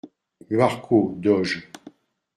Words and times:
-Guarco, 0.51 0.99
doge. 1.23 1.63